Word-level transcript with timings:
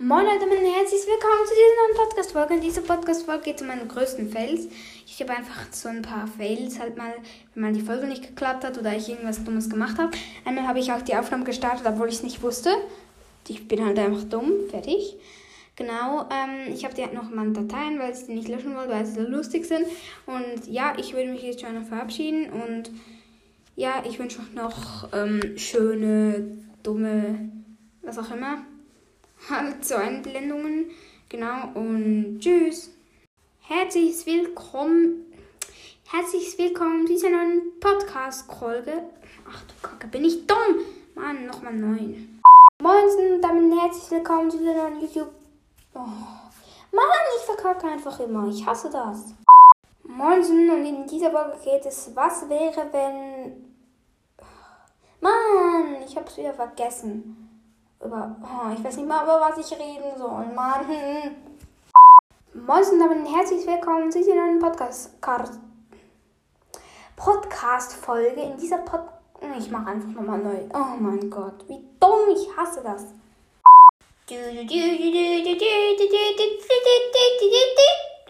Moin 0.00 0.24
Leute 0.24 0.44
und 0.44 0.52
herzlich 0.52 1.00
willkommen 1.08 1.44
zu 1.44 1.54
dieser 1.54 1.74
neuen 1.82 2.08
Podcast-Folge. 2.08 2.54
In 2.54 2.60
dieser 2.60 2.82
Podcast-Folge 2.82 3.42
geht 3.42 3.56
es 3.56 3.62
um 3.62 3.66
meine 3.66 3.84
größten 3.84 4.30
Fails. 4.30 4.68
Ich 5.04 5.20
habe 5.20 5.32
einfach 5.32 5.72
so 5.72 5.88
ein 5.88 6.02
paar 6.02 6.28
Fails, 6.28 6.78
halt 6.78 6.96
mal, 6.96 7.12
wenn 7.52 7.62
mal 7.64 7.72
die 7.72 7.80
Folge 7.80 8.06
nicht 8.06 8.22
geklappt 8.22 8.62
hat 8.62 8.78
oder 8.78 8.96
ich 8.96 9.08
irgendwas 9.08 9.42
Dummes 9.42 9.68
gemacht 9.68 9.98
habe. 9.98 10.12
Einmal 10.44 10.68
habe 10.68 10.78
ich 10.78 10.92
auch 10.92 11.02
die 11.02 11.16
Aufnahme 11.16 11.42
gestartet, 11.42 11.84
obwohl 11.84 12.06
ich 12.06 12.14
es 12.14 12.22
nicht 12.22 12.42
wusste. 12.42 12.70
Ich 13.48 13.66
bin 13.66 13.84
halt 13.84 13.98
einfach 13.98 14.22
dumm, 14.22 14.52
fertig. 14.70 15.16
Genau, 15.74 16.28
ähm, 16.30 16.72
ich 16.72 16.84
habe 16.84 16.94
die 16.94 17.02
halt 17.02 17.14
noch 17.14 17.30
in 17.30 17.34
meinen 17.34 17.54
Dateien, 17.54 17.98
weil 17.98 18.12
ich 18.12 18.24
die 18.24 18.34
nicht 18.34 18.46
löschen 18.46 18.76
wollte, 18.76 18.92
weil 18.92 19.04
sie 19.04 19.20
so 19.20 19.28
lustig 19.28 19.66
sind. 19.66 19.84
Und 20.26 20.68
ja, 20.68 20.92
ich 20.96 21.12
würde 21.12 21.32
mich 21.32 21.42
jetzt 21.42 21.60
schon 21.60 21.74
noch 21.74 21.88
verabschieden 21.88 22.50
und 22.50 22.92
ja, 23.74 24.04
ich 24.08 24.20
wünsche 24.20 24.38
euch 24.38 24.54
noch 24.54 25.12
ähm, 25.12 25.58
schöne, 25.58 26.56
dumme, 26.84 27.50
was 28.02 28.16
auch 28.16 28.30
immer 28.30 28.58
halt 29.48 29.84
so 29.84 29.96
Einblendungen. 29.96 30.90
Genau, 31.28 31.68
und 31.74 32.40
tschüss. 32.40 32.90
Herzlich 33.60 34.24
willkommen. 34.26 35.26
Herzlich 36.10 36.56
willkommen 36.58 37.06
zu 37.06 37.12
dieser 37.12 37.30
neuen 37.30 37.78
Podcast-Folge. 37.80 39.04
Ach 39.48 39.62
du 39.62 39.86
Kacke, 39.86 40.06
bin 40.08 40.24
ich 40.24 40.46
dumm. 40.46 40.80
Mann, 41.14 41.46
nochmal 41.46 41.74
neun. 41.74 42.40
Moin 42.80 43.34
und 43.34 43.42
damit 43.42 43.78
herzlich 43.80 44.10
willkommen 44.10 44.50
zu 44.50 44.58
dieser 44.58 44.74
neuen 44.74 45.00
YouTube. 45.00 45.30
Oh. 45.94 45.98
Mann, 45.98 47.04
ich 47.38 47.44
verkacke 47.44 47.86
einfach 47.88 48.18
immer. 48.20 48.48
Ich 48.48 48.64
hasse 48.64 48.88
das. 48.90 49.34
Moin 50.04 50.40
und 50.40 50.86
in 50.86 51.06
dieser 51.06 51.30
Folge 51.30 51.58
geht 51.62 51.84
es, 51.86 52.10
was 52.14 52.48
wäre, 52.48 52.88
wenn... 52.92 53.74
Mann, 55.20 56.02
ich 56.06 56.16
hab's 56.16 56.36
wieder 56.36 56.54
vergessen 56.54 57.47
über. 58.04 58.36
Oh, 58.42 58.72
ich 58.76 58.82
weiß 58.82 58.96
nicht 58.96 59.08
mal, 59.08 59.24
über 59.24 59.40
was 59.40 59.58
ich 59.58 59.78
reden 59.78 60.16
soll, 60.16 60.46
Mann. 60.54 60.86
Moin 62.54 62.84
und 62.92 62.98
damit 62.98 63.28
herzlich 63.28 63.66
willkommen 63.66 64.10
zu 64.10 64.18
dieser 64.18 64.34
neuen 64.34 64.58
Podcast-Folge. 64.58 65.60
Podcast 67.16 67.96
in 68.36 68.56
dieser 68.56 68.78
Pod. 68.78 69.00
Ich 69.58 69.70
mache 69.70 69.90
einfach 69.90 70.08
nochmal 70.08 70.38
neu. 70.38 70.58
Oh 70.74 70.96
mein 70.98 71.30
Gott, 71.30 71.68
wie 71.68 71.84
dumm, 72.00 72.28
ich 72.34 72.48
hasse 72.56 72.82
das. 72.82 73.06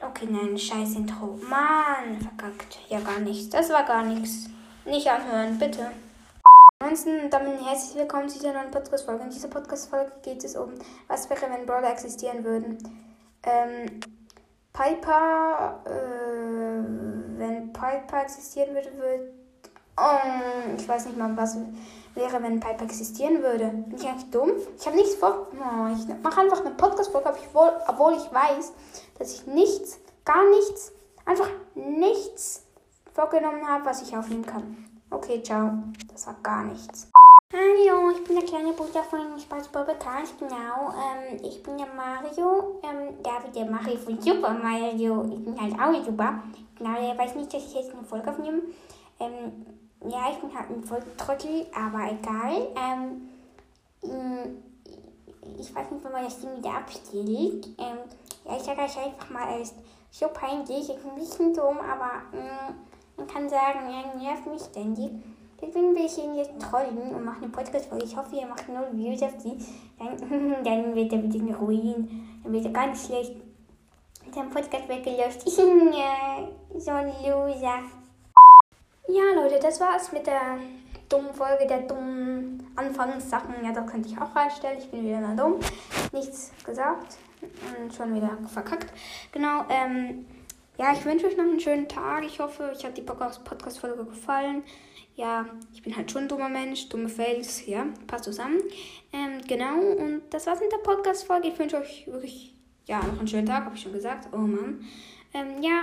Okay, 0.00 0.28
nein, 0.30 0.56
scheiß 0.56 0.94
Intro. 0.94 1.38
Mann, 1.48 2.20
verkackt. 2.20 2.78
Ja, 2.88 3.00
gar 3.00 3.18
nichts. 3.18 3.50
Das 3.50 3.70
war 3.70 3.84
gar 3.84 4.04
nichts. 4.04 4.48
Nicht 4.84 5.08
anhören, 5.10 5.58
bitte. 5.58 5.90
Ansonsten 6.88 7.28
damit 7.28 7.62
herzlich 7.62 7.96
willkommen 7.96 8.30
zu 8.30 8.38
dieser 8.38 8.54
neuen 8.54 8.70
Podcast-Folge. 8.70 9.24
In 9.24 9.28
dieser 9.28 9.48
Podcast-Folge 9.48 10.10
geht 10.22 10.42
es 10.42 10.56
um, 10.56 10.72
was 11.06 11.28
wäre, 11.28 11.42
wenn 11.50 11.66
Brawler 11.66 11.90
existieren 11.90 12.42
würden. 12.42 12.78
Ähm, 13.42 14.00
Piper, 14.72 15.82
äh, 15.84 17.38
wenn 17.38 17.74
Piper 17.74 18.22
existieren 18.22 18.74
würde, 18.74 18.90
würde. 18.96 19.34
Oh, 19.98 20.74
ich 20.78 20.88
weiß 20.88 21.04
nicht 21.04 21.18
mal, 21.18 21.36
was 21.36 21.58
wäre, 22.14 22.42
wenn 22.42 22.58
Piper 22.58 22.84
existieren 22.84 23.42
würde. 23.42 23.66
Bin 23.66 23.96
ich 23.96 24.08
eigentlich 24.08 24.30
dumm? 24.30 24.52
Ich 24.78 24.86
habe 24.86 24.96
nichts 24.96 25.16
vor. 25.16 25.46
Oh, 25.52 25.94
ich 25.94 26.08
mache 26.22 26.40
einfach 26.40 26.64
eine 26.64 26.74
Podcast-Folge, 26.74 27.34
obwohl 27.86 28.14
ich 28.14 28.32
weiß, 28.32 28.72
dass 29.18 29.34
ich 29.34 29.46
nichts, 29.46 29.98
gar 30.24 30.48
nichts, 30.48 30.92
einfach 31.26 31.50
nichts 31.74 32.64
vorgenommen 33.12 33.68
habe, 33.68 33.84
was 33.84 34.00
ich 34.00 34.16
aufnehmen 34.16 34.46
kann. 34.46 34.88
Okay, 35.10 35.42
ciao. 35.42 35.70
Das 36.12 36.26
war 36.26 36.36
gar 36.42 36.64
nichts. 36.64 37.08
Hallo, 37.50 38.10
ich 38.10 38.22
bin 38.24 38.36
der 38.36 38.44
kleine 38.44 38.72
Bruder 38.74 39.02
von 39.02 39.38
SpongeBob 39.38 39.98
Cars, 39.98 40.34
genau. 40.38 40.92
Ähm, 40.92 41.38
ich 41.42 41.62
bin 41.62 41.78
der 41.78 41.86
Mario, 41.86 42.78
ähm, 42.82 43.22
David, 43.22 43.56
der 43.56 43.64
Mario 43.64 43.96
von 43.96 44.20
Super 44.20 44.52
Mario. 44.52 45.24
Ich 45.32 45.42
bin 45.42 45.58
halt 45.58 45.74
auch 45.80 46.04
super. 46.04 46.42
Genau, 46.76 47.00
der 47.00 47.16
weiß 47.16 47.36
nicht, 47.36 47.52
dass 47.54 47.64
ich 47.64 47.74
jetzt 47.74 47.90
eine 47.92 48.04
Folge 48.04 48.30
aufnehme. 48.30 48.60
Ähm, 49.18 49.66
ja, 50.06 50.30
ich 50.30 50.38
bin 50.38 50.54
halt 50.54 50.68
ein 50.68 50.84
Folgentrottel, 50.84 51.66
aber 51.74 52.12
egal. 52.12 52.68
Ähm, 52.76 53.30
ich 55.58 55.74
weiß 55.74 55.90
nicht, 55.90 56.04
wenn 56.04 56.12
man 56.12 56.24
das 56.24 56.38
Ding 56.38 56.54
wieder 56.54 56.74
abstellt. 56.74 57.66
Ähm, 57.78 57.98
ja, 58.44 58.56
ich 58.56 58.62
sage 58.62 58.82
euch 58.82 58.98
einfach 58.98 59.30
mal, 59.30 59.48
er 59.48 59.60
ist 59.62 59.74
so 60.10 60.28
peinlich, 60.28 60.90
ist 60.90 61.04
ein 61.04 61.14
bisschen 61.14 61.54
dumm, 61.54 61.78
aber 61.78 62.22
mh, 62.32 62.74
man 63.28 63.34
kann 63.34 63.48
sagen, 63.48 63.80
er 63.90 64.20
nervt 64.20 64.46
mich 64.46 64.62
ständig. 64.62 65.10
Deswegen 65.60 65.94
will 65.94 66.06
ich 66.06 66.16
ihn 66.18 66.36
jetzt 66.36 66.58
trollen 66.60 67.14
und 67.14 67.24
mache 67.24 67.42
eine 67.42 67.48
Podcast-Folge. 67.48 68.04
Ich 68.04 68.16
hoffe, 68.16 68.36
ihr 68.36 68.46
macht 68.46 68.68
nur 68.68 68.86
Views 68.92 69.22
auf 69.22 69.36
die. 69.38 69.58
Dann, 69.98 70.62
dann 70.64 70.94
wird 70.94 71.12
er 71.12 71.22
wieder 71.22 71.56
ruin. 71.56 72.40
Dann 72.42 72.52
wird 72.52 72.64
er 72.64 72.72
ganz 72.72 73.06
schlecht. 73.06 73.32
Sein 74.32 74.50
Podcast 74.50 74.88
weggelöscht. 74.88 75.42
so 75.50 76.90
ein 76.90 77.06
Loser. 77.24 77.82
Ja, 79.08 79.34
Leute, 79.34 79.58
das 79.60 79.80
war's 79.80 80.12
mit 80.12 80.26
der 80.26 80.58
dummen 81.08 81.32
Folge, 81.34 81.66
der 81.66 81.80
dummen 81.80 82.66
Anfangssachen. 82.76 83.54
Ja, 83.64 83.72
das 83.72 83.90
könnte 83.90 84.08
ich 84.08 84.18
auch 84.18 84.34
reinstellen. 84.36 84.78
Ich 84.78 84.90
bin 84.90 85.04
wieder 85.04 85.20
mal 85.20 85.34
dumm. 85.34 85.58
Nichts 86.12 86.52
gesagt. 86.64 87.16
Und 87.42 87.92
schon 87.92 88.14
wieder 88.14 88.38
verkackt. 88.52 88.92
Genau, 89.32 89.64
ähm. 89.68 90.24
Ja, 90.78 90.92
ich 90.92 91.04
wünsche 91.04 91.26
euch 91.26 91.36
noch 91.36 91.42
einen 91.42 91.58
schönen 91.58 91.88
Tag. 91.88 92.24
Ich 92.24 92.38
hoffe, 92.38 92.70
euch 92.70 92.84
hat 92.84 92.96
die 92.96 93.02
Podcast-Folge 93.02 94.04
gefallen. 94.04 94.62
Ja, 95.16 95.46
ich 95.74 95.82
bin 95.82 95.96
halt 95.96 96.08
schon 96.08 96.22
ein 96.22 96.28
dummer 96.28 96.48
Mensch, 96.48 96.88
dumme 96.88 97.08
Fails, 97.08 97.66
ja, 97.66 97.88
passt 98.06 98.24
zusammen. 98.24 98.60
Ähm, 99.12 99.40
genau, 99.48 99.80
und 99.80 100.22
das 100.30 100.46
war's 100.46 100.60
mit 100.60 100.70
der 100.70 100.78
Podcast-Folge. 100.78 101.48
Ich 101.48 101.58
wünsche 101.58 101.78
euch 101.78 102.06
wirklich, 102.06 102.54
ja, 102.86 103.02
noch 103.02 103.18
einen 103.18 103.26
schönen 103.26 103.46
Tag, 103.46 103.64
habe 103.64 103.74
ich 103.74 103.82
schon 103.82 103.92
gesagt. 103.92 104.28
Oh 104.32 104.36
Mann. 104.36 104.84
Ähm, 105.34 105.60
ja, 105.60 105.82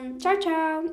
und 0.00 0.18
ciao, 0.18 0.38
ciao. 0.40 0.90